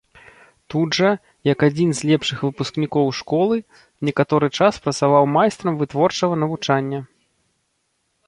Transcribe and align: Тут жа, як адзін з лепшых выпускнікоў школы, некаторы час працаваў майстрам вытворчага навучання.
Тут 0.73 0.95
жа, 0.99 1.09
як 1.51 1.65
адзін 1.67 1.89
з 1.97 2.07
лепшых 2.11 2.39
выпускнікоў 2.47 3.05
школы, 3.19 3.57
некаторы 4.09 4.47
час 4.57 4.73
працаваў 4.87 5.23
майстрам 5.35 5.73
вытворчага 5.83 6.35
навучання. 6.45 6.99